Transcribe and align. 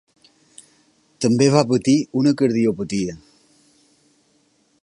També 1.25 1.49
va 1.57 1.63
patir 1.73 1.95
una 2.23 2.35
cardiopatia. 2.43 3.17